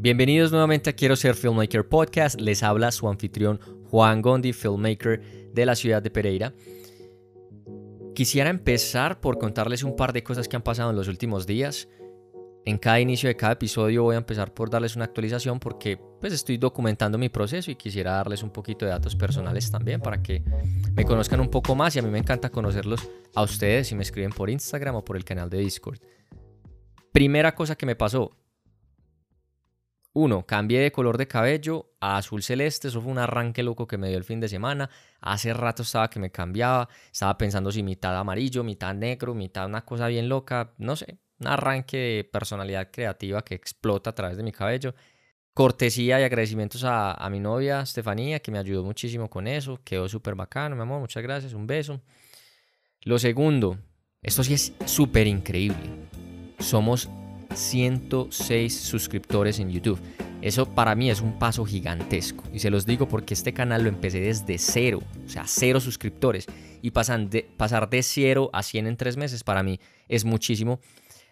[0.00, 2.40] Bienvenidos nuevamente a Quiero ser Filmmaker Podcast.
[2.40, 3.58] Les habla su anfitrión
[3.90, 6.54] Juan Gondi, filmmaker de la ciudad de Pereira.
[8.14, 11.88] Quisiera empezar por contarles un par de cosas que han pasado en los últimos días.
[12.64, 16.32] En cada inicio de cada episodio voy a empezar por darles una actualización porque pues
[16.32, 20.44] estoy documentando mi proceso y quisiera darles un poquito de datos personales también para que
[20.94, 24.04] me conozcan un poco más y a mí me encanta conocerlos a ustedes si me
[24.04, 25.98] escriben por Instagram o por el canal de Discord.
[27.10, 28.36] Primera cosa que me pasó,
[30.18, 33.98] uno, cambié de color de cabello a azul celeste, eso fue un arranque loco que
[33.98, 34.90] me dio el fin de semana.
[35.20, 39.84] Hace rato estaba que me cambiaba, estaba pensando si mitad amarillo, mitad negro, mitad una
[39.84, 44.42] cosa bien loca, no sé, un arranque de personalidad creativa que explota a través de
[44.42, 44.94] mi cabello.
[45.54, 50.08] Cortesía y agradecimientos a, a mi novia Estefanía, que me ayudó muchísimo con eso, quedó
[50.08, 52.00] súper bacano, mi amor, muchas gracias, un beso.
[53.02, 53.78] Lo segundo,
[54.20, 56.08] esto sí es súper increíble.
[56.58, 57.08] Somos
[57.58, 60.00] 106 suscriptores en YouTube.
[60.40, 62.44] Eso para mí es un paso gigantesco.
[62.52, 66.46] Y se los digo porque este canal lo empecé desde cero, o sea, cero suscriptores.
[66.80, 70.78] Y de, pasar de cero a 100 en tres meses para mí es muchísimo.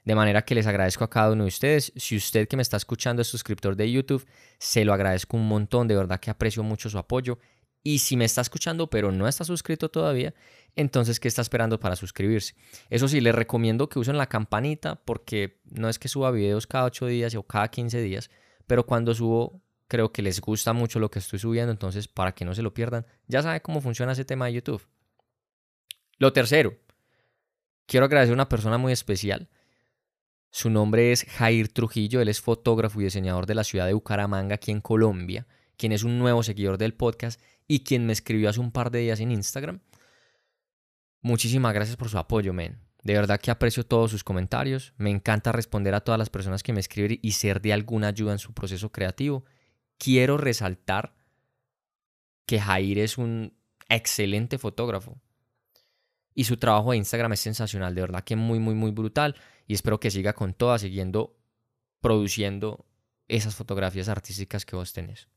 [0.05, 1.93] De manera que les agradezco a cada uno de ustedes.
[1.97, 4.25] Si usted que me está escuchando es suscriptor de YouTube,
[4.59, 5.89] se lo agradezco un montón.
[5.89, 7.39] De verdad que aprecio mucho su apoyo.
[7.87, 10.35] Y si me está escuchando pero no está suscrito todavía,
[10.75, 12.57] entonces ¿qué está esperando para suscribirse?
[12.91, 16.87] Eso sí, les recomiendo que usen la campanita porque no es que suba videos cada
[16.87, 18.29] 8 días o cada 15 días,
[18.67, 22.45] pero cuando subo creo que les gusta mucho lo que estoy subiendo, entonces para que
[22.45, 24.85] no se lo pierdan, ya saben cómo funciona ese tema de YouTube.
[26.19, 26.77] Lo tercero,
[27.87, 29.49] quiero agradecer a una persona muy especial.
[30.51, 34.57] Su nombre es Jair Trujillo, él es fotógrafo y diseñador de la ciudad de Bucaramanga,
[34.57, 38.61] aquí en Colombia, quien es un nuevo seguidor del podcast y quien me escribió hace
[38.61, 39.81] un par de días en Instagram.
[41.21, 42.81] Muchísimas gracias por su apoyo, men.
[43.03, 44.93] De verdad que aprecio todos sus comentarios.
[44.97, 48.33] Me encanta responder a todas las personas que me escriben y ser de alguna ayuda
[48.33, 49.45] en su proceso creativo.
[49.99, 51.15] Quiero resaltar
[52.47, 53.57] que Jair es un
[53.89, 55.21] excelente fotógrafo.
[56.35, 59.37] Y su trabajo de Instagram es sensacional, de verdad que muy, muy, muy brutal.
[59.67, 61.39] Y espero que siga con todas, siguiendo
[62.01, 62.87] produciendo
[63.27, 65.29] esas fotografías artísticas que vos tenés.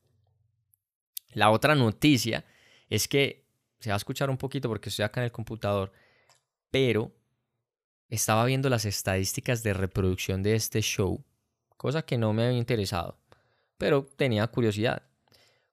[1.31, 2.45] La otra noticia
[2.89, 3.45] es que
[3.79, 5.91] se va a escuchar un poquito porque estoy acá en el computador,
[6.71, 7.11] pero
[8.09, 11.23] estaba viendo las estadísticas de reproducción de este show,
[11.77, 13.19] cosa que no me había interesado,
[13.77, 15.03] pero tenía curiosidad.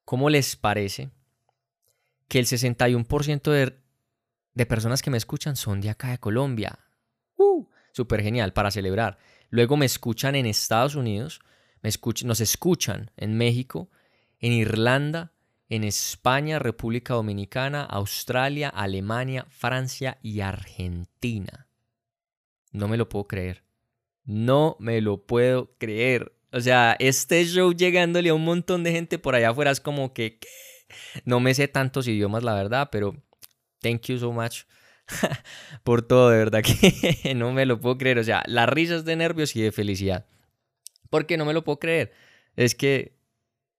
[0.04, 1.10] ¿Cómo les parece
[2.28, 3.78] que el 61% de,
[4.54, 6.78] de, personas que me escuchan son de acá de Colombia?
[7.36, 7.66] ¡Uh!
[7.92, 9.18] Súper genial para celebrar.
[9.50, 11.40] Luego me escuchan en Estados Unidos,
[11.82, 11.90] me
[12.24, 13.90] nos escuchan en México,
[14.38, 15.32] en Irlanda,
[15.68, 21.68] en España, República Dominicana, Australia, Alemania, Francia y Argentina.
[22.72, 23.64] No me lo puedo creer.
[24.24, 26.32] No me lo puedo creer.
[26.52, 30.12] O sea, este show llegándole a un montón de gente por allá afuera es como
[30.12, 30.38] que...
[31.24, 33.16] No me sé tantos idiomas, la verdad, pero
[33.80, 34.62] thank you so much
[35.84, 36.62] por todo, de verdad
[37.22, 38.18] que no me lo puedo creer.
[38.18, 40.26] O sea, las risas de nervios y de felicidad.
[41.10, 42.12] Porque no me lo puedo creer.
[42.54, 43.15] Es que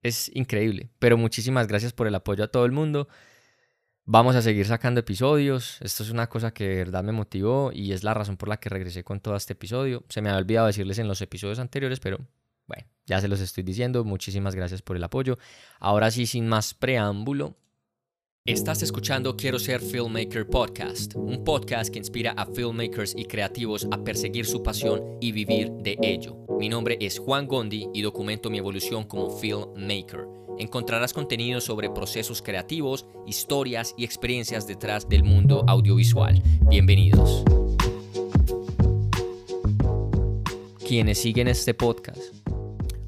[0.04, 0.90] es increíble.
[1.00, 3.08] Pero muchísimas gracias por el apoyo a todo el mundo.
[4.06, 5.80] Vamos a seguir sacando episodios.
[5.82, 8.58] Esto es una cosa que de verdad me motivó y es la razón por la
[8.58, 10.06] que regresé con todo este episodio.
[10.08, 12.20] Se me había olvidado decirles en los episodios anteriores, pero
[12.68, 14.06] bueno, ya se los estoy diciendo.
[14.06, 15.38] Muchísimas gracias por el apoyo.
[15.80, 17.58] Ahora sí, sin más preámbulo,
[18.48, 24.02] Estás escuchando Quiero ser Filmmaker Podcast, un podcast que inspira a filmmakers y creativos a
[24.02, 26.38] perseguir su pasión y vivir de ello.
[26.58, 30.30] Mi nombre es Juan Gondi y documento mi evolución como filmmaker.
[30.60, 36.42] Encontrarás contenido sobre procesos creativos, historias y experiencias detrás del mundo audiovisual.
[36.70, 37.44] Bienvenidos.
[40.88, 42.34] Quienes siguen este podcast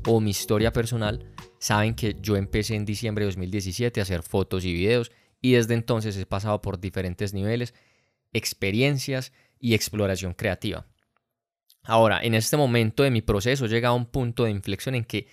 [0.05, 1.25] o mi historia personal
[1.59, 5.11] saben que yo empecé en diciembre de 2017 a hacer fotos y videos
[5.41, 7.73] y desde entonces he pasado por diferentes niveles,
[8.33, 10.85] experiencias y exploración creativa.
[11.83, 15.05] Ahora, en este momento de mi proceso he llegado a un punto de inflexión en
[15.05, 15.27] que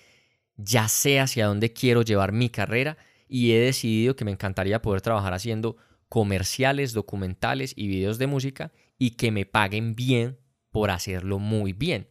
[0.55, 5.01] ya sé hacia dónde quiero llevar mi carrera y he decidido que me encantaría poder
[5.01, 5.77] trabajar haciendo
[6.09, 10.39] comerciales, documentales y videos de música y que me paguen bien
[10.71, 12.09] por hacerlo muy bien.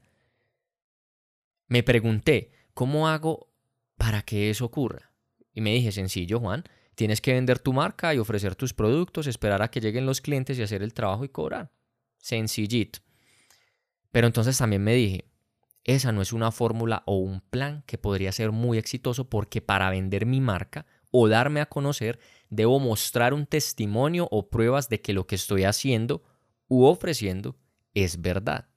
[1.66, 3.52] Me pregunté, ¿cómo hago
[3.96, 5.12] para que eso ocurra?
[5.52, 6.64] Y me dije, sencillo, Juan,
[6.96, 10.58] Tienes que vender tu marca y ofrecer tus productos, esperar a que lleguen los clientes
[10.58, 11.70] y hacer el trabajo y cobrar.
[12.16, 13.00] Sencillito.
[14.10, 15.26] Pero entonces también me dije,
[15.84, 19.90] esa no es una fórmula o un plan que podría ser muy exitoso porque para
[19.90, 25.12] vender mi marca o darme a conocer, debo mostrar un testimonio o pruebas de que
[25.12, 26.24] lo que estoy haciendo
[26.66, 27.56] u ofreciendo
[27.92, 28.68] es verdad.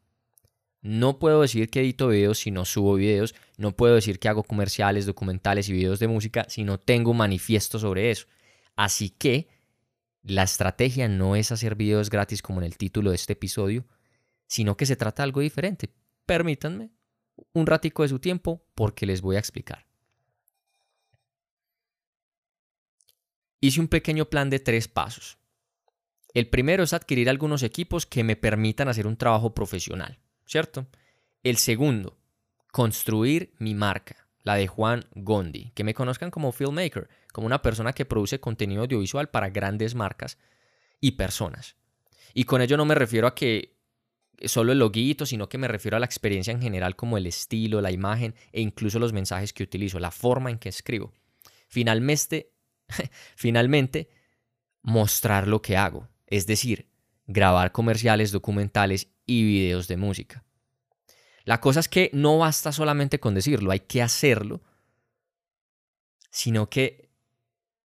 [0.82, 3.36] No puedo decir que edito videos si no subo videos.
[3.58, 7.80] No puedo decir que hago comerciales, documentales y videos de música si no tengo manifiesto
[7.80, 8.28] sobre eso.
[8.76, 9.50] Así que
[10.24, 13.86] la estrategia no es hacer videos gratis como en el título de este episodio,
[14.48, 15.90] sino que se trata de algo diferente.
[16.26, 16.92] Permítanme
[17.54, 19.86] un ratico de su tiempo porque les voy a explicar.
[23.62, 25.38] Hice un pequeño plan de tres pasos.
[26.34, 30.20] El primero es adquirir algunos equipos que me permitan hacer un trabajo profesional.
[30.50, 30.88] ¿Cierto?
[31.44, 32.18] El segundo,
[32.72, 37.94] construir mi marca, la de Juan Gondi, que me conozcan como filmmaker, como una persona
[37.94, 40.40] que produce contenido audiovisual para grandes marcas
[41.00, 41.76] y personas.
[42.34, 43.78] Y con ello no me refiero a que
[44.44, 47.80] solo el loguito, sino que me refiero a la experiencia en general como el estilo,
[47.80, 51.14] la imagen e incluso los mensajes que utilizo, la forma en que escribo.
[51.68, 52.52] Finalmente,
[53.36, 54.10] finalmente
[54.82, 56.90] mostrar lo que hago, es decir,
[57.28, 60.44] grabar comerciales, documentales y videos de música.
[61.46, 64.62] La cosa es que no basta solamente con decirlo, hay que hacerlo,
[66.32, 67.10] sino que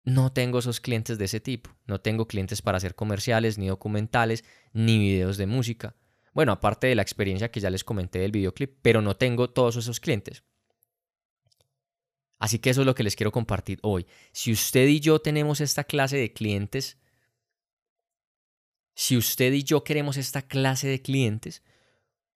[0.06, 1.70] no tengo esos clientes de ese tipo.
[1.86, 4.44] No tengo clientes para hacer comerciales, ni documentales,
[4.74, 5.96] ni videos de música.
[6.34, 9.76] Bueno, aparte de la experiencia que ya les comenté del videoclip, pero no tengo todos
[9.76, 10.44] esos clientes.
[12.40, 14.06] Así que eso es lo que les quiero compartir hoy.
[14.32, 16.98] Si usted y yo tenemos esta clase de clientes,
[18.96, 21.64] si usted y yo queremos esta clase de clientes,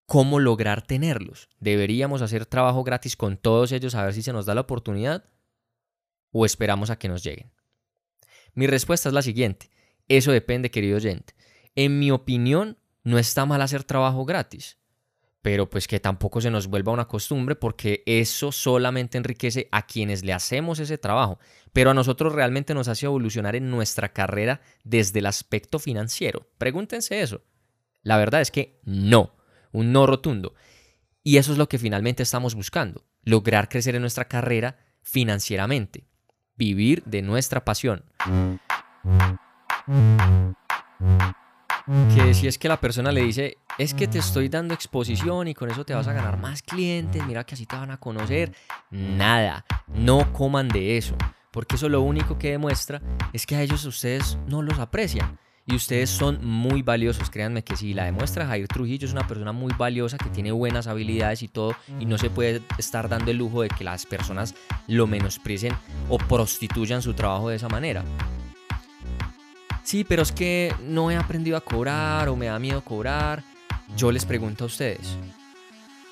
[0.05, 1.49] ¿cómo lograr tenerlos?
[1.59, 5.25] ¿Deberíamos hacer trabajo gratis con todos ellos a ver si se nos da la oportunidad?
[6.31, 7.51] ¿O esperamos a que nos lleguen?
[8.53, 9.69] Mi respuesta es la siguiente.
[10.07, 11.35] Eso depende, querido oyente.
[11.75, 14.77] En mi opinión, no está mal hacer trabajo gratis
[15.41, 20.23] pero pues que tampoco se nos vuelva una costumbre porque eso solamente enriquece a quienes
[20.23, 21.39] le hacemos ese trabajo,
[21.73, 26.49] pero a nosotros realmente nos hace evolucionar en nuestra carrera desde el aspecto financiero.
[26.57, 27.43] Pregúntense eso.
[28.01, 29.35] La verdad es que no,
[29.71, 30.53] un no rotundo.
[31.23, 36.07] Y eso es lo que finalmente estamos buscando, lograr crecer en nuestra carrera financieramente,
[36.55, 38.03] vivir de nuestra pasión
[42.13, 45.53] que si es que la persona le dice, es que te estoy dando exposición y
[45.53, 48.53] con eso te vas a ganar más clientes, mira que así te van a conocer,
[48.89, 51.15] nada, no coman de eso,
[51.51, 53.01] porque eso lo único que demuestra
[53.33, 55.39] es que a ellos ustedes no los aprecian.
[55.69, 57.93] Y ustedes son muy valiosos, créanme que sí.
[57.93, 61.75] La demuestra Jair Trujillo es una persona muy valiosa que tiene buenas habilidades y todo.
[61.99, 64.55] Y no se puede estar dando el lujo de que las personas
[64.87, 65.73] lo menosprecien
[66.07, 68.05] o prostituyan su trabajo de esa manera
[69.87, 73.41] sí, pero es que no he aprendido a cobrar o me da miedo cobrar.
[73.95, 75.17] Yo les pregunto a ustedes,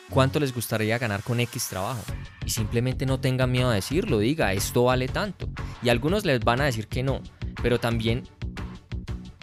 [0.09, 2.01] ¿cuánto les gustaría ganar con X trabajo?
[2.45, 5.49] Y simplemente no tengan miedo a decirlo, diga, esto vale tanto.
[5.83, 7.21] Y algunos les van a decir que no,
[7.61, 8.23] pero también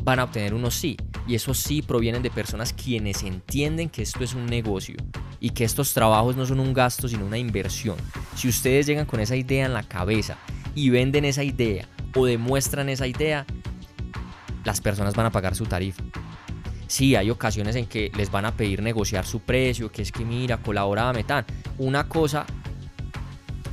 [0.02, 0.96] van a obtener unos sí.
[1.26, 4.96] Y esos sí provienen de personas quienes entienden que esto es un negocio
[5.38, 7.96] y que estos trabajos no son un gasto, sino una inversión.
[8.34, 10.36] Si ustedes llegan con esa idea en la cabeza
[10.74, 13.46] y venden esa idea o demuestran esa idea,
[14.64, 16.02] las personas van a pagar su tarifa.
[16.92, 20.26] Sí, hay ocasiones en que les van a pedir negociar su precio, que es que
[20.26, 21.46] mira, colaborame tan.
[21.78, 22.44] Una cosa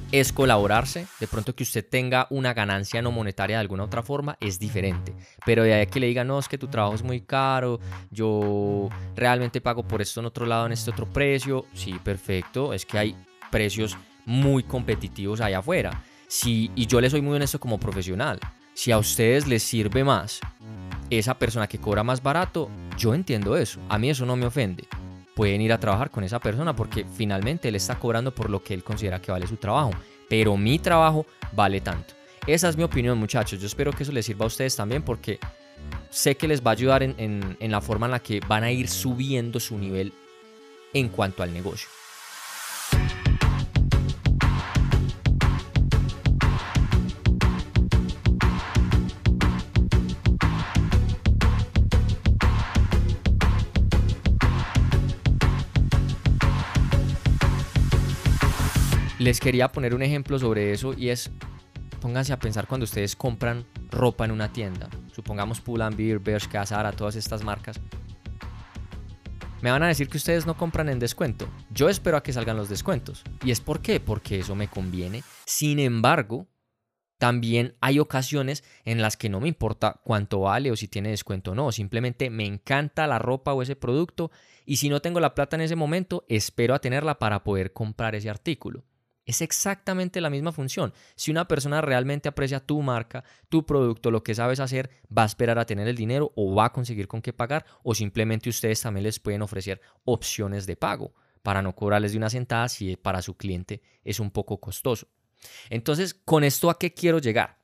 [0.10, 4.38] es colaborarse, de pronto que usted tenga una ganancia no monetaria de alguna otra forma
[4.40, 5.14] es diferente,
[5.46, 8.88] pero de ahí que le diga, no, es que tu trabajo es muy caro, yo
[9.18, 13.00] realmente pago por esto en otro lado, en este otro precio, sí, perfecto, es que
[13.00, 13.18] hay
[13.52, 16.06] precios muy competitivos allá afuera.
[16.30, 18.40] Sí, y yo le soy muy honesto como profesional,
[18.74, 20.40] si a ustedes les sirve más
[21.10, 23.80] esa persona que cobra más barato, yo entiendo eso.
[23.90, 24.86] A mí eso no me ofende.
[25.36, 28.74] Pueden ir a trabajar con esa persona porque finalmente él está cobrando por lo que
[28.74, 29.92] él considera que vale su trabajo.
[30.28, 32.14] Pero mi trabajo vale tanto.
[32.46, 33.60] Esa es mi opinión, muchachos.
[33.60, 35.40] Yo espero que eso les sirva a ustedes también porque
[36.10, 37.16] sé que les va a ayudar en,
[37.60, 40.14] en la forma en la que van a ir subiendo su nivel
[40.94, 41.88] en cuanto al negocio.
[59.30, 61.30] Les quería poner un ejemplo sobre eso y es,
[62.02, 67.16] pónganse a pensar cuando ustedes compran ropa en una tienda, supongamos Pull&Bear, Bershka, Zara, todas
[67.16, 67.80] estas marcas.
[69.62, 71.48] Me van a decir que ustedes no compran en descuento.
[71.70, 73.24] Yo espero a que salgan los descuentos.
[73.46, 74.00] ¿Y es por qué?
[74.00, 75.22] Porque eso me conviene.
[75.46, 76.48] Sin embargo,
[77.20, 81.52] también hay ocasiones en las que no me importa cuánto vale o si tiene descuento
[81.52, 81.72] o no.
[81.72, 84.32] Simplemente me encanta la ropa o ese producto
[84.66, 88.16] y si no tengo la plata en ese momento, espero a tenerla para poder comprar
[88.16, 88.86] ese artículo.
[89.30, 90.92] Es exactamente la misma función.
[91.16, 95.28] Si una persona realmente aprecia tu marca, tu producto, lo que sabes hacer, va a
[95.28, 98.82] esperar a tener el dinero o va a conseguir con qué pagar o simplemente ustedes
[98.82, 103.22] también les pueden ofrecer opciones de pago para no cobrarles de una sentada si para
[103.22, 105.08] su cliente es un poco costoso.
[105.70, 107.60] Entonces, ¿con esto a qué quiero llegar?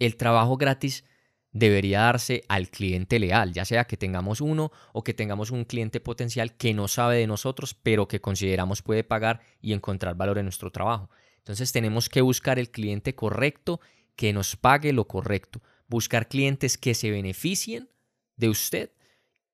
[0.00, 1.04] El trabajo gratis
[1.52, 6.00] debería darse al cliente leal, ya sea que tengamos uno o que tengamos un cliente
[6.00, 10.44] potencial que no sabe de nosotros, pero que consideramos puede pagar y encontrar valor en
[10.44, 11.10] nuestro trabajo.
[11.38, 13.80] Entonces tenemos que buscar el cliente correcto
[14.14, 17.88] que nos pague lo correcto, buscar clientes que se beneficien
[18.36, 18.92] de usted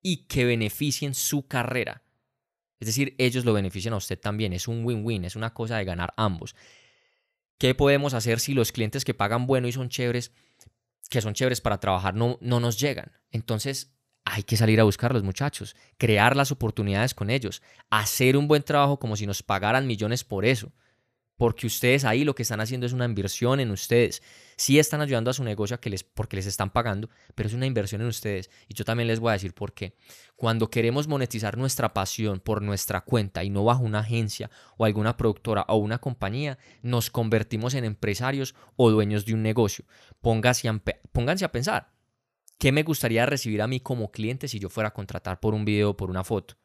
[0.02, 2.02] y que beneficien su carrera.
[2.78, 5.84] Es decir, ellos lo benefician a usted también, es un win-win, es una cosa de
[5.84, 6.54] ganar ambos.
[7.58, 10.32] ¿Qué podemos hacer si los clientes que pagan bueno y son chéveres
[11.08, 13.12] que son chéveres para trabajar no, no nos llegan.
[13.30, 13.94] Entonces
[14.24, 18.98] hay que salir a buscarlos, muchachos, crear las oportunidades con ellos, hacer un buen trabajo
[18.98, 20.72] como si nos pagaran millones por eso
[21.36, 24.22] porque ustedes ahí lo que están haciendo es una inversión en ustedes.
[24.56, 27.66] Sí están ayudando a su negocio que les, porque les están pagando, pero es una
[27.66, 28.50] inversión en ustedes.
[28.68, 29.96] Y yo también les voy a decir por qué.
[30.34, 35.16] Cuando queremos monetizar nuestra pasión por nuestra cuenta y no bajo una agencia o alguna
[35.16, 39.84] productora o una compañía, nos convertimos en empresarios o dueños de un negocio.
[40.22, 41.92] Pónganse a, pónganse a pensar,
[42.58, 45.66] ¿qué me gustaría recibir a mí como cliente si yo fuera a contratar por un
[45.66, 46.56] video o por una foto?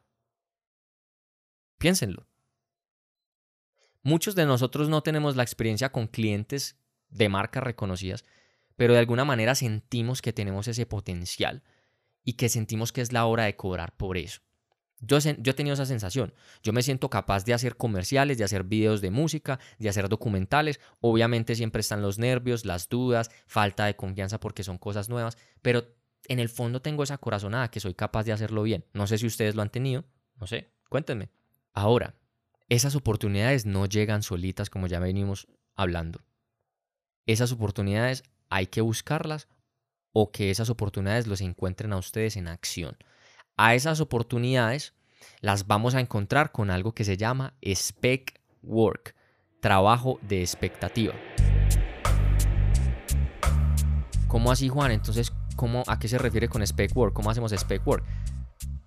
[1.78, 2.31] Piénsenlo.
[4.04, 6.76] Muchos de nosotros no tenemos la experiencia con clientes
[7.10, 8.26] de marcas reconocidas,
[8.76, 11.64] pero de alguna manera sentimos que tenemos ese potencial
[12.24, 14.42] y que sentimos que es la hora de cobrar por eso.
[15.00, 16.34] Yo, yo, he tenido esa sensación.
[16.62, 20.80] Yo me siento capaz de hacer comerciales, de hacer videos de música, de hacer documentales.
[21.00, 25.96] Obviamente siempre están los nervios, las dudas, falta de confianza porque son cosas nuevas, pero
[26.28, 28.86] en el fondo tengo esa corazonada que soy capaz de hacerlo bien.
[28.94, 30.06] No sé si ustedes lo han tenido,
[30.40, 31.30] no sé, cuéntenme.
[31.74, 32.16] Ahora,
[32.72, 36.22] esas oportunidades no llegan solitas como ya venimos hablando.
[37.26, 39.50] Esas oportunidades hay que buscarlas
[40.14, 42.96] o que esas oportunidades los encuentren a ustedes en acción.
[43.58, 44.94] A esas oportunidades
[45.42, 49.16] las vamos a encontrar con algo que se llama spec work,
[49.60, 51.14] trabajo de expectativa.
[54.30, 54.94] ¿Cómo así, Juan?
[54.94, 57.14] Entonces, ¿cómo, ¿a qué se refiere con spec work?
[57.14, 58.06] ¿Cómo hacemos spec work?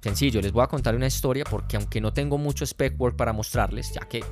[0.04, 3.32] Sencillo, les voy a contar una historia porque aunque no tengo mucho spec work para
[3.32, 4.22] mostrarles, ya que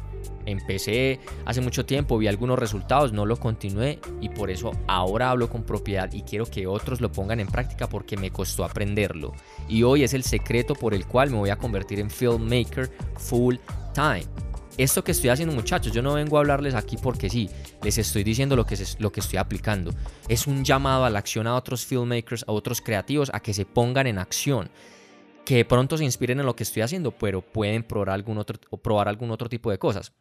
[0.44, 5.48] empecé hace mucho tiempo, vi algunos resultados, no lo continué y por eso ahora hablo
[5.48, 9.32] con propiedad y quiero que otros lo pongan en práctica porque me costó aprenderlo.
[9.66, 13.56] Y hoy es el secreto por el cual me voy a convertir en filmmaker full
[13.94, 14.26] time.
[14.76, 17.48] Esto que estoy haciendo muchachos, yo no vengo a hablarles aquí porque sí,
[17.82, 19.94] les estoy diciendo lo que, es, lo que estoy aplicando.
[20.28, 23.64] Es un llamado a la acción a otros filmmakers, a otros creativos, a que se
[23.64, 24.68] pongan en acción
[25.44, 29.08] que pronto se inspiren en lo que estoy haciendo, pero pueden probar algún otro, probar
[29.08, 30.12] algún otro tipo de cosas.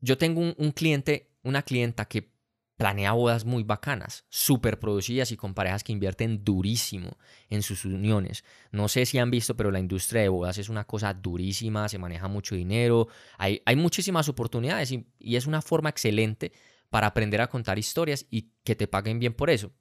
[0.00, 2.34] Yo tengo un, cliente, una clienta que
[2.76, 7.16] planea bodas muy bacanas, súper producidas y con parejas que invierten durísimo
[7.48, 8.44] en sus uniones.
[8.70, 11.98] No sé si han visto, pero la industria de bodas es una cosa durísima, se
[11.98, 13.08] maneja mucho dinero,
[13.38, 16.52] hay muchísimas oportunidades y es una forma excelente
[16.90, 19.72] para aprender a contar historias y que te paguen bien por eso.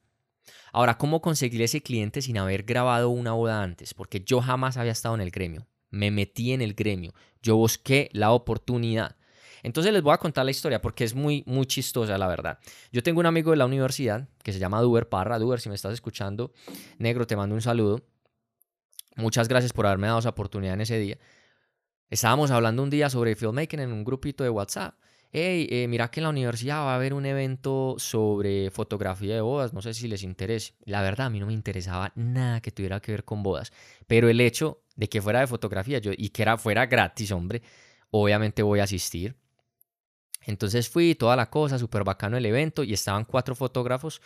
[0.71, 3.93] Ahora, ¿cómo conseguir ese cliente sin haber grabado una boda antes?
[3.93, 5.67] Porque yo jamás había estado en el gremio.
[5.89, 7.13] Me metí en el gremio.
[7.41, 9.15] Yo busqué la oportunidad.
[9.63, 12.59] Entonces les voy a contar la historia porque es muy, muy chistosa, la verdad.
[12.91, 15.39] Yo tengo un amigo de la universidad que se llama Duber Parra.
[15.39, 16.51] Duber, si me estás escuchando,
[16.97, 18.01] negro, te mando un saludo.
[19.15, 21.17] Muchas gracias por haberme dado esa oportunidad en ese día.
[22.09, 24.95] Estábamos hablando un día sobre filmmaking en un grupito de WhatsApp
[25.33, 29.41] hey, eh, mira que en la universidad va a haber un evento sobre fotografía de
[29.41, 30.75] bodas, no sé si les interese.
[30.85, 33.73] La verdad, a mí no me interesaba nada que tuviera que ver con bodas,
[34.05, 37.63] pero el hecho de que fuera de fotografía y que era, fuera gratis, hombre,
[38.11, 39.35] obviamente voy a asistir.
[40.45, 44.21] Entonces fui, toda la cosa, súper bacano el evento, y estaban cuatro fotógrafos.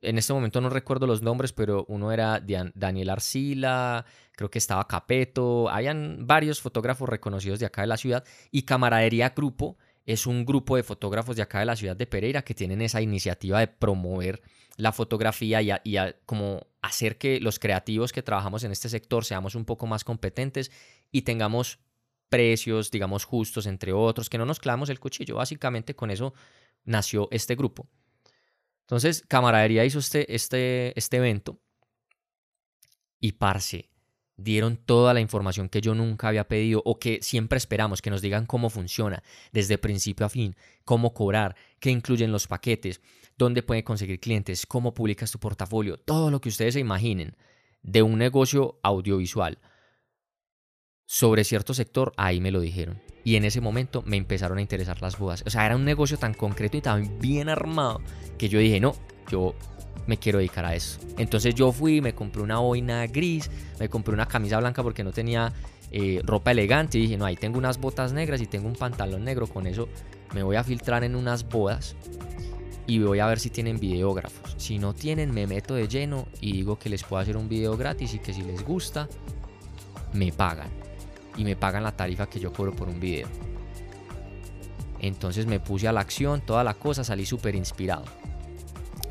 [0.00, 2.42] En este momento no recuerdo los nombres, pero uno era
[2.74, 8.24] Daniel Arcila, creo que estaba Capeto, habían varios fotógrafos reconocidos de acá de la ciudad,
[8.50, 12.42] y Camaradería Grupo, es un grupo de fotógrafos de acá de la ciudad de Pereira
[12.42, 14.40] que tienen esa iniciativa de promover
[14.76, 19.64] la fotografía y, como hacer que los creativos que trabajamos en este sector seamos un
[19.64, 20.70] poco más competentes
[21.10, 21.80] y tengamos
[22.28, 25.36] precios, digamos, justos, entre otros, que no nos clavamos el cuchillo.
[25.36, 26.34] Básicamente con eso
[26.84, 27.88] nació este grupo.
[28.82, 31.60] Entonces, Camaradería hizo este, este, este evento
[33.18, 33.90] y parce,
[34.36, 38.22] dieron toda la información que yo nunca había pedido o que siempre esperamos, que nos
[38.22, 43.00] digan cómo funciona desde principio a fin, cómo cobrar, qué incluyen los paquetes,
[43.38, 47.36] dónde pueden conseguir clientes, cómo publicas tu portafolio, todo lo que ustedes se imaginen
[47.82, 49.58] de un negocio audiovisual.
[51.08, 53.00] sobre cierto sector, ahí me lo dijeron.
[53.22, 55.44] Y en ese momento me empezaron a interesar las bodas.
[55.46, 58.00] O sea, era un negocio tan concreto y tan bien armado
[58.38, 58.96] que yo dije, no,
[59.30, 59.54] yo
[60.06, 60.98] me quiero dedicar a eso.
[61.18, 63.50] Entonces yo fui, me compré una boina gris,
[63.80, 65.52] me compré una camisa blanca porque no tenía
[65.90, 69.24] eh, ropa elegante y dije, no, ahí tengo unas botas negras y tengo un pantalón
[69.24, 69.88] negro, con eso
[70.34, 71.96] me voy a filtrar en unas bodas
[72.86, 74.54] y voy a ver si tienen videógrafos.
[74.58, 77.76] Si no tienen, me meto de lleno y digo que les puedo hacer un video
[77.76, 79.08] gratis y que si les gusta,
[80.12, 80.68] me pagan.
[81.36, 83.28] Y me pagan la tarifa que yo cobro por un video.
[85.00, 88.04] Entonces me puse a la acción, toda la cosa, salí súper inspirado.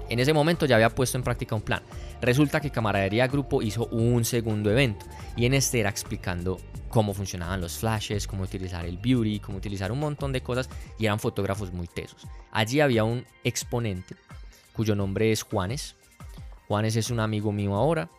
[0.10, 1.82] En ese momento ya había puesto en práctica un plan.
[2.22, 6.60] Resulta que Camaradería Grupo hizo un segundo evento y en este era explicando
[6.90, 11.06] cómo funcionaban los flashes, cómo utilizar el beauty, cómo utilizar un montón de cosas y
[11.06, 12.28] eran fotógrafos muy tesos.
[12.52, 14.16] Allí había un exponente
[14.74, 15.96] cuyo nombre es Juanes.
[16.68, 18.10] Juanes es un amigo mío ahora,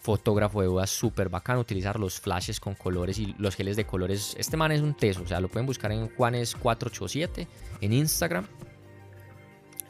[0.00, 4.34] fotógrafo de bodas súper bacano, utilizar los flashes con colores y los geles de colores.
[4.38, 7.46] Este man es un teso, o sea, lo pueden buscar en Juanes487
[7.80, 8.46] en Instagram.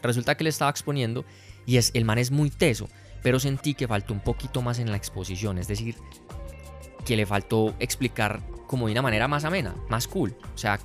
[0.07, 1.25] Resulta que le estaba exponiendo
[1.67, 2.89] y es, el man es muy teso,
[3.23, 5.97] pero sentí que faltó un poquito más en la exposición, es decir,
[7.05, 10.37] que le faltó explicar como de una manera más amena, más cool.
[10.55, 10.79] O sea,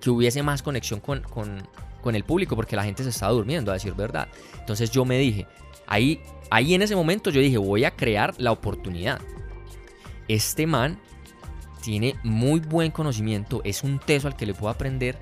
[0.00, 3.74] que, hubiese más conexión con, con, el público porque la gente se estaba durmiendo, a
[3.74, 4.28] decir verdad.
[4.60, 5.46] Entonces yo me dije,
[5.86, 9.20] ahí, ahí en ese momento yo dije, voy a crear la oportunidad.
[10.28, 10.98] Este man
[11.82, 15.18] tiene muy buen conocimiento, es un teso al que le puedo aprender,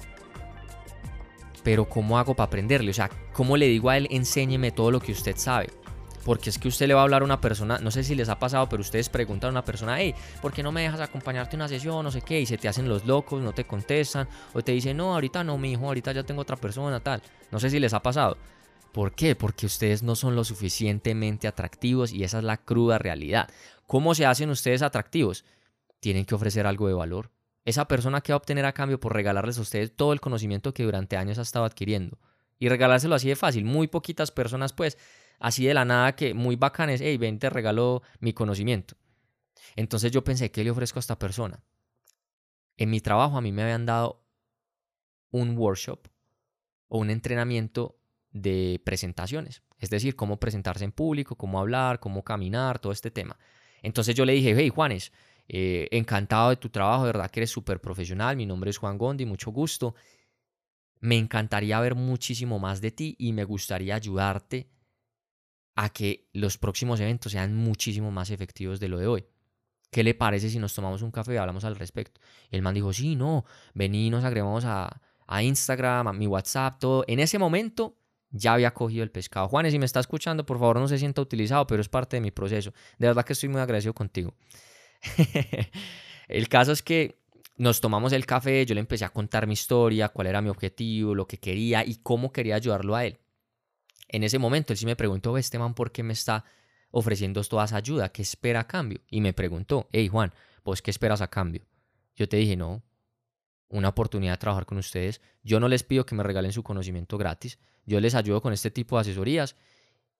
[1.62, 2.90] pero ¿cómo hago para aprenderle?
[2.90, 5.71] O sea, ¿cómo le digo a él, enséñeme todo lo que usted sabe?
[6.25, 8.28] Porque es que usted le va a hablar a una persona, no sé si les
[8.28, 11.57] ha pasado, pero ustedes preguntan a una persona, hey, ¿por qué no me dejas acompañarte
[11.57, 12.04] a una sesión?
[12.04, 14.97] No sé qué, y se te hacen los locos, no te contestan, o te dicen,
[14.97, 17.23] no, ahorita no, mi hijo, ahorita ya tengo otra persona, tal.
[17.50, 18.37] No sé si les ha pasado.
[18.92, 19.35] ¿Por qué?
[19.35, 23.49] Porque ustedes no son lo suficientemente atractivos y esa es la cruda realidad.
[23.87, 25.45] ¿Cómo se hacen ustedes atractivos?
[25.99, 27.31] Tienen que ofrecer algo de valor.
[27.64, 30.75] Esa persona que va a obtener a cambio por regalarles a ustedes todo el conocimiento
[30.75, 32.19] que durante años ha estado adquiriendo.
[32.59, 33.64] Y regalárselo así de fácil.
[33.64, 34.99] Muy poquitas personas pues
[35.38, 38.97] así de la nada que muy bacanes, hey, ven, te regalo mi conocimiento.
[39.76, 41.62] Entonces yo pensé, ¿qué le ofrezco a esta persona?
[42.76, 44.25] En mi trabajo a mí me habían dado
[45.31, 46.09] un workshop
[46.88, 47.99] o un entrenamiento
[48.31, 53.38] de presentaciones, es decir, cómo presentarse en público, cómo hablar, cómo caminar, todo este tema.
[53.83, 55.12] Entonces yo le dije, hey Juanes,
[55.48, 58.98] eh, encantado de tu trabajo, de verdad que eres súper profesional, mi nombre es Juan
[58.98, 59.94] Gondi, mucho gusto.
[61.00, 64.70] Me encantaría ver muchísimo más de ti y me gustaría ayudarte
[65.74, 69.26] a que los próximos eventos sean muchísimo más efectivos de lo de hoy.
[69.90, 72.20] ¿Qué le parece si nos tomamos un café y hablamos al respecto?
[72.50, 77.05] El man dijo, sí, no, vení, nos agregamos a, a Instagram, a mi WhatsApp, todo.
[77.09, 77.98] En ese momento
[78.31, 79.48] ya había cogido el pescado.
[79.48, 82.20] Juanes, si me está escuchando, por favor no se sienta utilizado, pero es parte de
[82.22, 82.72] mi proceso.
[82.98, 84.35] De verdad que estoy muy agradecido contigo.
[86.29, 87.23] el caso es que
[87.57, 91.15] nos tomamos el café, yo le empecé a contar mi historia, cuál era mi objetivo,
[91.15, 93.19] lo que quería y cómo quería ayudarlo a él.
[94.09, 96.45] En ese momento él sí me preguntó, este man, ¿por qué me está
[96.91, 98.11] ofreciendo toda esa ayuda?
[98.11, 99.01] ¿Qué espera a cambio?
[99.09, 100.33] Y me preguntó, hey Juan,
[100.65, 101.62] ¿vos qué esperas a cambio?
[102.17, 102.83] Yo te dije, no,
[103.69, 105.21] una oportunidad de trabajar con ustedes.
[105.43, 107.59] Yo no les pido que me regalen su conocimiento gratis.
[107.87, 109.57] Yo les ayudo con este tipo de asesorías.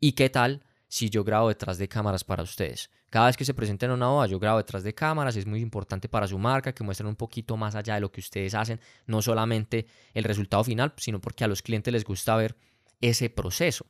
[0.01, 2.91] ¿Y qué tal si yo grabo detrás de cámaras para ustedes?
[3.09, 5.35] Cada vez que se presenten una boda, yo grabo detrás de cámaras.
[5.37, 8.21] Es muy importante para su marca que muestren un poquito más allá de lo que
[8.21, 8.79] ustedes hacen.
[9.07, 12.59] No solamente el resultado final, sino porque a los clientes les gusta ver
[13.01, 13.87] ese proceso.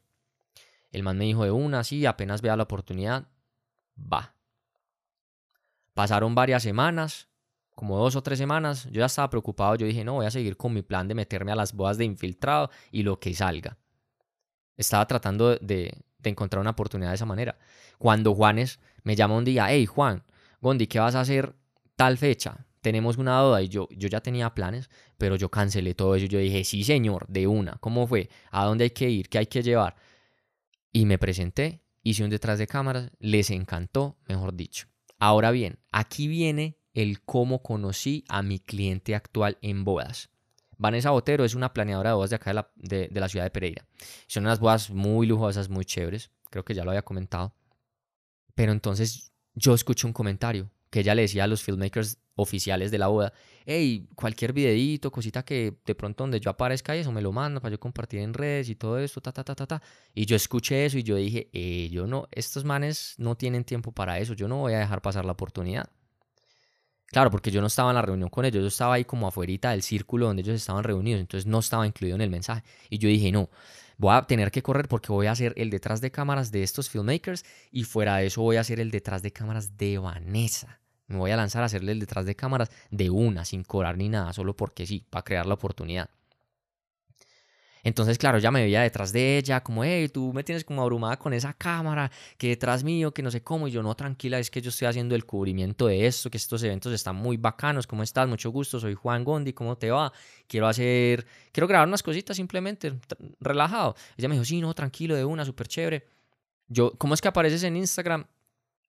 [0.92, 3.26] El man me dijo de una, sí, apenas vea la oportunidad,
[3.98, 4.36] va.
[5.94, 7.26] Pasaron varias semanas,
[7.74, 10.56] como dos o tres semanas, yo ya estaba preocupado, yo dije, no, voy a seguir
[10.56, 13.76] con mi plan de meterme a las bodas de infiltrado y lo que salga.
[14.76, 17.58] Estaba tratando de, de encontrar una oportunidad de esa manera.
[17.98, 20.22] Cuando Juanes me llama un día, hey Juan,
[20.60, 21.54] Gondi, ¿qué vas a hacer
[21.96, 22.66] tal fecha?
[22.82, 26.26] tenemos una duda y yo, yo ya tenía planes, pero yo cancelé todo eso.
[26.26, 27.76] Yo dije, sí, señor, de una.
[27.80, 28.28] ¿Cómo fue?
[28.50, 29.28] ¿A dónde hay que ir?
[29.28, 29.96] ¿Qué hay que llevar?
[30.92, 34.88] Y me presenté, hice un detrás de cámaras, les encantó, mejor dicho.
[35.18, 40.28] Ahora bien, aquí viene el cómo conocí a mi cliente actual en bodas.
[40.82, 43.50] Vanessa Botero es una planeadora de bodas de acá de la, de, la ciudad de
[43.50, 43.86] Pereira.
[44.26, 46.32] Son unas bodas muy lujosas, muy chéveres.
[46.50, 47.54] Creo que ya lo había comentado.
[48.56, 52.98] Pero entonces yo escuché un comentario que ella le decía a los filmmakers oficiales de
[52.98, 53.32] la boda,
[53.64, 57.60] hey, cualquier videito, cosita que de pronto donde yo aparezca y eso me lo manda
[57.60, 59.82] para yo compartir en redes y todo esto, ta, ta, ta, ta, ta.
[60.14, 63.92] Y yo escuché eso y yo dije, eh, yo no, estos manes no tienen tiempo
[63.92, 65.88] para eso, yo no voy a dejar pasar la oportunidad.
[67.12, 69.70] Claro, porque yo no estaba en la reunión con ellos, yo estaba ahí como afuera
[69.70, 72.62] del círculo donde ellos estaban reunidos, entonces no estaba incluido en el mensaje.
[72.88, 73.50] Y yo dije, no,
[73.98, 76.88] voy a tener que correr porque voy a hacer el detrás de cámaras de estos
[76.88, 81.18] filmmakers y fuera de eso voy a hacer el detrás de cámaras de Vanessa Me
[81.18, 84.32] voy a lanzar a hacerle el detrás de cámaras de una, sin cobrar ni nada,
[84.32, 86.08] solo porque sí, para crear la oportunidad.
[87.84, 91.18] Entonces, claro, ya me veía detrás de ella, como, hey, tú me tienes como abrumada
[91.18, 93.66] con esa cámara, que detrás mío, que no sé cómo.
[93.66, 96.62] Y yo, no, tranquila, es que yo estoy haciendo el cubrimiento de esto, que estos
[96.62, 97.86] eventos están muy bacanos.
[97.86, 98.28] ¿Cómo estás?
[98.28, 100.12] Mucho gusto, soy Juan Gondi, ¿cómo te va?
[100.46, 102.94] Quiero hacer, quiero grabar unas cositas simplemente,
[103.40, 103.96] relajado.
[104.16, 106.06] Ella me dijo, sí, no, tranquilo, de una, súper chévere.
[106.68, 108.26] Yo, ¿cómo es que apareces en Instagram?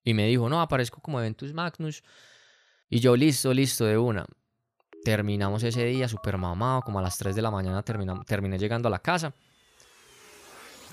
[0.03, 2.03] Y me dijo, no, aparezco como Eventus Magnus.
[2.89, 4.25] Y yo, listo, listo, de una.
[5.03, 8.91] Terminamos ese día súper mamado, como a las 3 de la mañana terminé llegando a
[8.91, 9.33] la casa.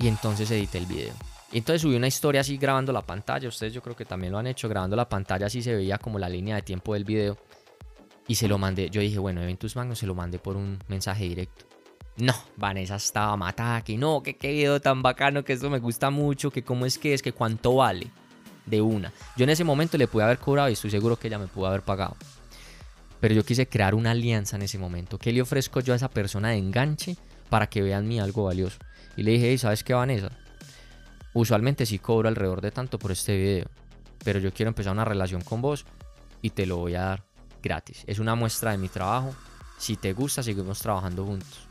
[0.00, 1.14] Y entonces edité el video.
[1.52, 3.48] Y entonces subí una historia así grabando la pantalla.
[3.48, 4.68] Ustedes yo creo que también lo han hecho.
[4.68, 7.36] Grabando la pantalla así se veía como la línea de tiempo del video.
[8.26, 8.90] Y se lo mandé.
[8.90, 11.66] Yo dije, bueno, Eventus Magnus se lo mandé por un mensaje directo.
[12.16, 13.82] No, Vanessa estaba matada.
[13.82, 15.44] Que no, que qué video tan bacano.
[15.44, 16.50] Que esto me gusta mucho.
[16.50, 17.22] Que cómo es que es.
[17.22, 18.08] Que cuánto vale.
[18.66, 19.12] De una.
[19.36, 21.66] Yo en ese momento le pude haber cobrado y estoy seguro que ella me pudo
[21.66, 22.16] haber pagado
[23.20, 25.18] pero yo quise crear una alianza en ese momento.
[25.18, 27.16] ¿Qué le ofrezco yo a esa persona de enganche
[27.48, 28.78] para que vean mí algo valioso?
[29.16, 30.30] Y le dije, ¿sabes qué, Vanessa?
[31.34, 33.66] Usualmente sí cobro alrededor de tanto por este video,
[34.24, 35.84] pero yo quiero empezar una relación con vos
[36.42, 37.22] y te lo voy a dar
[37.62, 38.04] gratis.
[38.06, 39.34] Es una muestra de mi trabajo.
[39.78, 41.66] Si te gusta, seguimos trabajando juntos.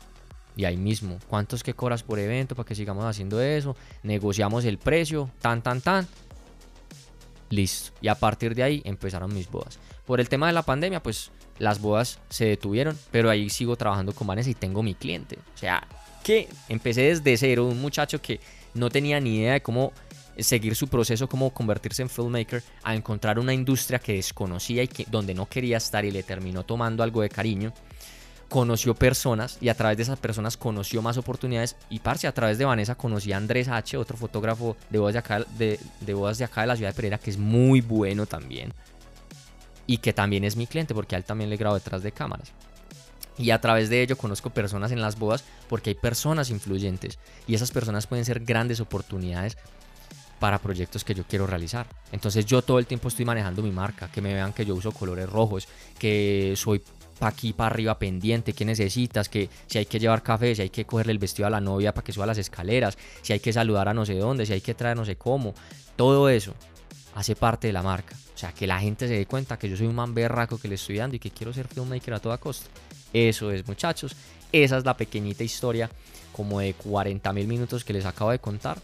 [0.56, 3.76] Y ahí mismo, ¿cuántos que cobras por evento para que sigamos haciendo eso?
[4.02, 6.06] Negociamos el precio, tan, tan, tan.
[7.50, 7.92] Listo.
[8.00, 9.78] Y a partir de ahí empezaron mis bodas.
[10.06, 14.12] Por el tema de la pandemia, pues las bodas se detuvieron, pero ahí sigo trabajando
[14.12, 15.38] con Vanessa y tengo mi cliente.
[15.54, 15.86] O sea,
[16.24, 18.40] que empecé desde cero, un muchacho que
[18.74, 19.92] no tenía ni idea de cómo
[20.38, 25.04] seguir su proceso, cómo convertirse en filmmaker, a encontrar una industria que desconocía y que,
[25.10, 27.74] donde no quería estar y le terminó tomando algo de cariño.
[28.48, 31.76] Conoció personas y a través de esas personas conoció más oportunidades.
[31.90, 35.18] Y parce, a través de Vanessa conocí a Andrés H., otro fotógrafo de bodas de
[35.18, 38.24] acá de, de, bodas de, acá de la ciudad de Pereira, que es muy bueno
[38.24, 38.72] también
[39.90, 42.52] y que también es mi cliente porque a él también le grabo detrás de cámaras.
[43.36, 47.56] Y a través de ello conozco personas en las bodas porque hay personas influyentes y
[47.56, 49.56] esas personas pueden ser grandes oportunidades
[50.38, 51.88] para proyectos que yo quiero realizar.
[52.12, 54.92] Entonces yo todo el tiempo estoy manejando mi marca, que me vean que yo uso
[54.92, 55.66] colores rojos,
[55.98, 56.80] que soy
[57.18, 60.70] pa' aquí, para arriba pendiente, que necesitas, que si hay que llevar café, si hay
[60.70, 63.52] que cogerle el vestido a la novia para que suba las escaleras, si hay que
[63.52, 65.52] saludar a no sé dónde, si hay que traer no sé cómo,
[65.96, 66.54] todo eso
[67.16, 68.14] hace parte de la marca.
[68.40, 70.76] Sea, que la gente se dé cuenta que yo soy un man berraco que le
[70.76, 72.70] estoy dando y que quiero ser filmmaker a toda costa.
[73.12, 74.16] Eso es, muchachos.
[74.50, 75.90] Esa es la pequeñita historia,
[76.32, 78.78] como de 40 mil minutos que les acabo de contar.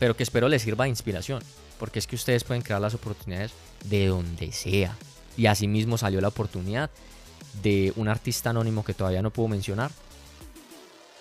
[0.00, 1.44] Pero que espero les sirva de inspiración.
[1.78, 3.52] Porque es que ustedes pueden crear las oportunidades
[3.84, 4.96] de donde sea.
[5.36, 6.90] Y así mismo salió la oportunidad
[7.62, 9.92] de un artista anónimo que todavía no puedo mencionar.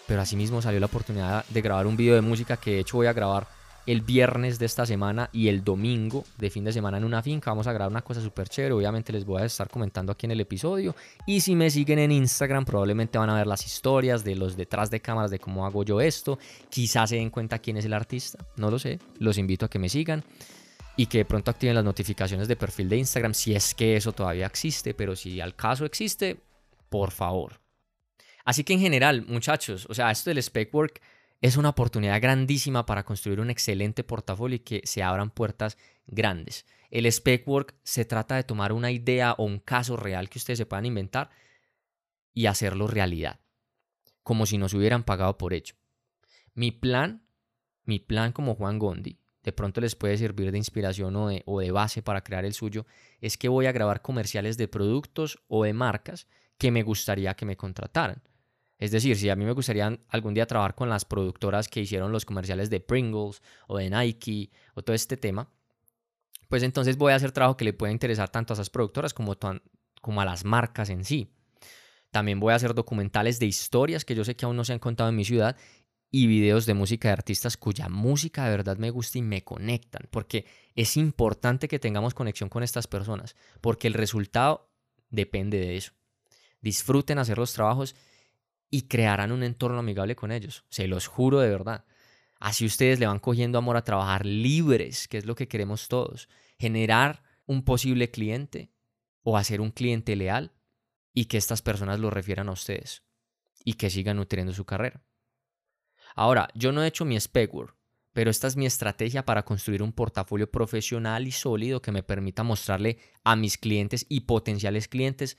[0.07, 2.97] Pero así mismo salió la oportunidad de grabar un video de música que de hecho
[2.97, 3.58] voy a grabar
[3.91, 7.49] el viernes de esta semana y el domingo de fin de semana en una finca.
[7.49, 8.75] Vamos a grabar una cosa súper chévere.
[8.75, 10.95] Obviamente les voy a estar comentando aquí en el episodio.
[11.25, 14.91] Y si me siguen en Instagram, probablemente van a ver las historias de los detrás
[14.91, 16.37] de cámaras de cómo hago yo esto.
[16.69, 18.45] Quizás se den cuenta quién es el artista.
[18.57, 18.99] No lo sé.
[19.17, 20.23] Los invito a que me sigan.
[20.95, 24.11] Y que de pronto activen las notificaciones de perfil de Instagram si es que eso
[24.11, 24.93] todavía existe.
[24.93, 26.37] Pero si al caso existe,
[26.89, 27.59] por favor.
[28.45, 31.01] Así que en general, muchachos, o sea, esto del spec work
[31.41, 36.65] es una oportunidad grandísima para construir un excelente portafolio y que se abran puertas grandes.
[36.89, 40.57] El spec work se trata de tomar una idea o un caso real que ustedes
[40.57, 41.29] se puedan inventar
[42.33, 43.39] y hacerlo realidad,
[44.23, 45.75] como si nos hubieran pagado por ello.
[46.53, 47.23] Mi plan,
[47.83, 51.59] mi plan como Juan Gondi, de pronto les puede servir de inspiración o de, o
[51.59, 52.85] de base para crear el suyo,
[53.21, 57.45] es que voy a grabar comerciales de productos o de marcas que me gustaría que
[57.45, 58.21] me contrataran.
[58.79, 62.13] Es decir, si a mí me gustaría algún día trabajar con las productoras que hicieron
[62.13, 65.51] los comerciales de Pringles o de Nike o todo este tema,
[66.47, 69.35] pues entonces voy a hacer trabajo que le pueda interesar tanto a esas productoras como,
[70.21, 71.35] a las marcas en sí.
[72.09, 74.79] También voy a hacer documentales de historias que yo sé que aún no se han
[74.79, 75.57] contado en mi ciudad
[76.09, 80.07] y videos de música de artistas cuya música de verdad me gusta y me conectan,
[80.09, 84.71] porque es importante que tengamos conexión con estas personas, porque el resultado
[85.09, 85.91] depende de eso.
[86.61, 87.95] Disfruten hacer los trabajos
[88.69, 90.65] y crearán un entorno amigable con ellos.
[90.69, 91.85] Se los juro de verdad.
[92.39, 96.29] Así ustedes le van cogiendo amor a trabajar libres, que es lo que queremos todos.
[96.57, 98.71] Generar un posible cliente
[99.23, 100.53] o hacer un cliente leal
[101.13, 103.03] y que estas personas lo refieran a ustedes
[103.65, 105.03] y que sigan nutriendo su carrera.
[106.15, 107.51] Ahora, yo no he hecho mi spec
[108.13, 112.43] pero esta es mi estrategia para construir un portafolio profesional y sólido que me permita
[112.43, 115.37] mostrarle a mis clientes y potenciales clientes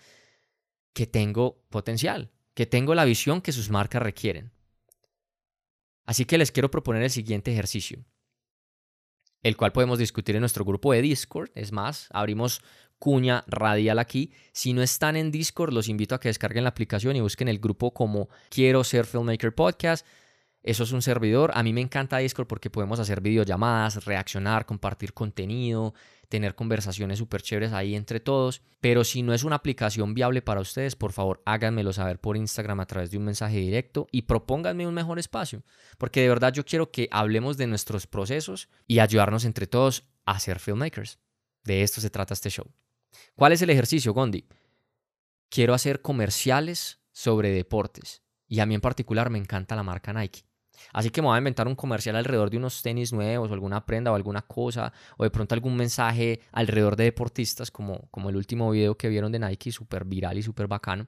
[0.93, 4.53] que tengo potencial, que tengo la visión que sus marcas requieren.
[6.05, 8.05] Así que les quiero proponer el siguiente ejercicio,
[9.43, 11.51] el cual podemos discutir en nuestro grupo de Discord.
[11.55, 12.63] Es más, abrimos
[12.99, 14.33] cuña radial aquí.
[14.53, 17.59] Si no están en Discord, los invito a que descarguen la aplicación y busquen el
[17.59, 20.07] grupo como Quiero ser Filmmaker Podcast.
[20.63, 21.51] Eso es un servidor.
[21.55, 25.95] A mí me encanta Discord porque podemos hacer videollamadas, reaccionar, compartir contenido,
[26.31, 28.63] tener conversaciones súper chéveres ahí entre todos.
[28.81, 32.81] Pero si no es una aplicación viable para ustedes, por favor háganmelo saber por Instagram
[32.81, 35.63] a través de un mensaje directo y propónganme un mejor espacio.
[35.99, 40.39] Porque de verdad yo quiero que hablemos de nuestros procesos y ayudarnos entre todos a
[40.41, 41.19] ser filmmakers.
[41.65, 42.67] De esto se trata este show.
[43.35, 44.47] ¿Cuál es el ejercicio, Gondi?
[45.51, 48.23] Quiero hacer comerciales sobre deportes.
[48.47, 50.45] Y a mí en particular me encanta la marca Nike.
[50.93, 53.85] Así que me voy a inventar un comercial alrededor de unos tenis nuevos o alguna
[53.85, 58.37] prenda o alguna cosa, o de pronto algún mensaje alrededor de deportistas, como, como el
[58.37, 61.07] último video que vieron de Nike, súper viral y súper bacano.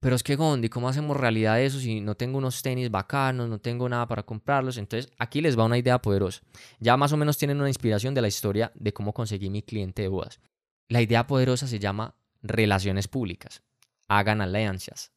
[0.00, 3.58] Pero es que Gondi, ¿cómo hacemos realidad eso si no tengo unos tenis bacanos, no
[3.58, 4.78] tengo nada para comprarlos?
[4.78, 6.40] Entonces aquí les va una idea poderosa.
[6.78, 10.02] Ya más o menos tienen una inspiración de la historia de cómo conseguí mi cliente
[10.02, 10.40] de bodas.
[10.88, 13.62] La idea poderosa se llama relaciones públicas.
[14.06, 15.10] Hagan alianzas.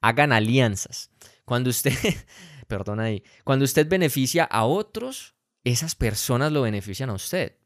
[0.00, 1.10] Hagan alianzas.
[1.46, 1.94] Cuando usted,
[2.68, 7.56] perdón ahí, cuando usted beneficia a otros, esas personas lo benefician a usted.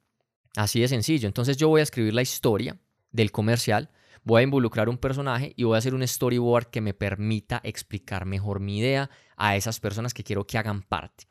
[0.54, 1.26] Así de sencillo.
[1.26, 2.78] Entonces yo voy a escribir la historia
[3.10, 3.90] del comercial,
[4.22, 8.26] voy a involucrar un personaje y voy a hacer un storyboard que me permita explicar
[8.26, 11.26] mejor mi idea a esas personas que quiero que hagan parte.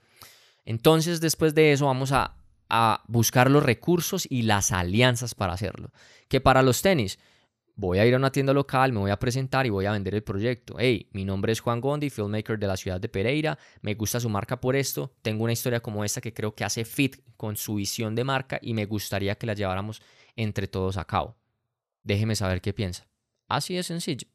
[0.65, 2.35] Entonces después de eso vamos a,
[2.67, 5.91] a buscar los recursos y las alianzas para hacerlo.
[6.27, 7.19] Que para los tenis,
[7.79, 10.13] voy a ir a una tienda local, me voy a presentar y voy a vender
[10.13, 10.75] el proyecto.
[10.77, 14.27] Hey, mi nombre es Juan Gondi, filmmaker de la ciudad de Pereira, me gusta su
[14.27, 17.75] marca por esto, tengo una historia como esta que creo que hace fit con su
[17.75, 20.01] visión de marca y me gustaría que la lleváramos
[20.35, 21.37] entre todos a cabo.
[22.03, 23.07] Déjeme saber qué piensa.
[23.47, 24.27] Así de sencillo.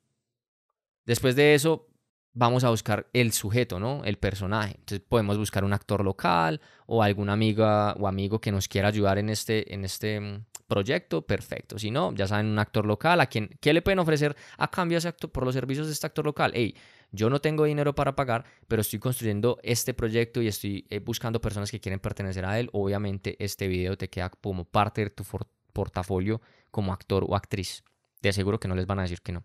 [1.05, 1.87] Después de eso,
[2.35, 4.05] vamos a buscar el sujeto, ¿no?
[4.05, 4.75] El personaje.
[4.79, 9.19] Entonces podemos buscar un actor local o alguna amiga o amigo que nos quiera ayudar
[9.19, 11.79] en este, en este mm, proyecto, perfecto.
[11.79, 14.99] Si no, ya saben, un actor local, a quien, ¿qué le pueden ofrecer a cambio
[14.99, 16.53] ese actor, por los servicios de este actor local?
[16.55, 16.75] Hey,
[17.13, 21.41] yo no tengo dinero para pagar, pero estoy construyendo este proyecto y estoy eh, buscando
[21.41, 22.69] personas que quieren pertenecer a él.
[22.73, 25.25] Obviamente este video te queda como parte de tu
[25.73, 26.41] portafolio
[26.73, 27.85] como actor o actriz.
[28.21, 29.45] Te aseguro que no les van a decir que no.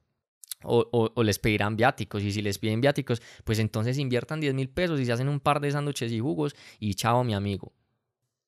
[0.64, 2.24] O, les pedirán viáticos.
[2.24, 5.40] Y si les piden viáticos, pues entonces inviertan 10 mil pesos y se hacen un
[5.40, 7.74] par de sándwiches y jugos y chao, mi amigo.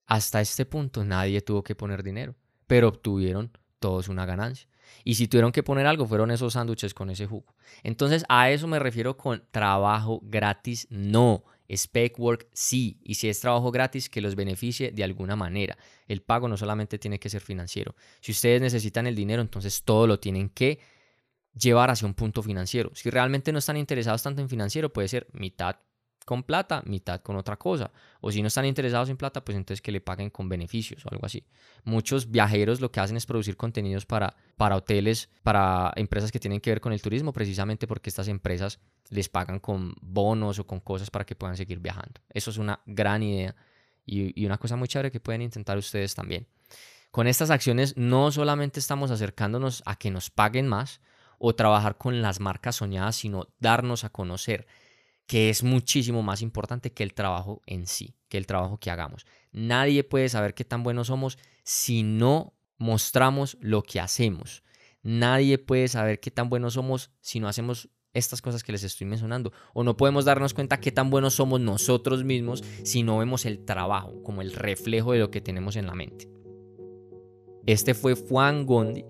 [0.08, 2.36] Hasta este punto nadie tuvo que poner dinero,
[2.68, 4.68] pero obtuvieron todos una ganancia.
[5.04, 7.56] Y si tuvieron que poner algo, fueron esos sándwiches con ese jugo.
[7.84, 11.44] Entonces, a eso me refiero con trabajo gratis, no.
[11.74, 15.78] Spec work sí, y si es trabajo gratis, que los beneficie de alguna manera.
[16.08, 17.96] El pago no solamente tiene que ser financiero.
[18.20, 20.80] Si ustedes necesitan el dinero, entonces todo lo tienen que
[21.54, 22.92] llevar hacia un punto financiero.
[22.94, 25.78] Si realmente no están interesados tanto en financiero, puede ser mitad
[26.26, 27.92] con plata, mitad con otra cosa.
[28.22, 31.10] O si no están interesados en plata, pues entonces que le paguen con beneficios o
[31.12, 31.44] algo así.
[31.84, 36.62] Muchos viajeros lo que hacen es producir contenidos para, para hoteles, para empresas que tienen
[36.62, 40.80] que ver con el turismo, precisamente porque estas empresas les pagan con bonos o con
[40.80, 42.22] cosas para que puedan seguir viajando.
[42.30, 43.56] Eso es una gran idea
[44.06, 46.48] y, y una cosa muy chévere que pueden intentar ustedes también.
[47.10, 51.02] Con estas acciones no solamente estamos acercándonos a que nos paguen más,
[51.44, 54.68] o trabajar con las marcas soñadas, sino darnos a conocer,
[55.26, 59.26] que es muchísimo más importante que el trabajo en sí, que el trabajo que hagamos.
[59.52, 64.64] Nadie puede saber qué tan buenos somos si no mostramos lo que hacemos.
[65.02, 69.08] Nadie puede saber qué tan buenos somos si no hacemos estas cosas que les estoy
[69.08, 69.52] mencionando.
[69.74, 73.66] O no podemos darnos cuenta qué tan buenos somos nosotros mismos si no vemos el
[73.66, 76.30] trabajo como el reflejo de lo que tenemos en la mente.
[77.66, 79.06] Este fue Juan Gondi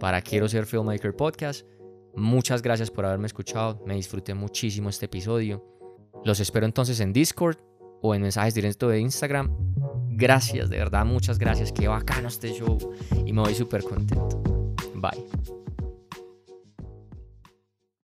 [0.00, 1.66] para Quiero Ser Filmmaker Podcast.
[2.14, 5.64] Muchas gracias por haberme escuchado, me disfruté muchísimo este episodio.
[6.24, 7.58] Los espero entonces en Discord
[8.02, 9.54] o en mensajes directos de Instagram.
[10.10, 11.72] Gracias, de verdad, muchas gracias.
[11.72, 12.78] Qué bacano este show
[13.24, 14.42] y me voy súper contento.
[14.94, 15.65] Bye.